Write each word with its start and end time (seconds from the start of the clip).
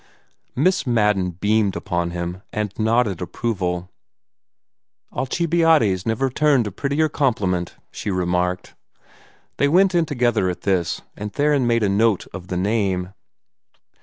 Miss 0.55 0.87
Madden 0.87 1.29
beamed 1.29 1.75
upon 1.75 2.09
him, 2.09 2.41
and 2.51 2.73
nodded 2.79 3.21
approval. 3.21 3.91
"Alcibiades 5.15 6.07
never 6.07 6.27
turned 6.31 6.65
a 6.65 6.71
prettier 6.71 7.07
compliment," 7.07 7.75
she 7.91 8.09
remarked. 8.09 8.73
They 9.57 9.67
went 9.67 9.93
in 9.93 10.07
together 10.07 10.49
at 10.49 10.61
this, 10.61 11.03
and 11.15 11.31
Theron 11.31 11.67
made 11.67 11.83
a 11.83 11.87
note 11.89 12.25
of 12.33 12.47
the 12.47 12.57
name. 12.57 13.13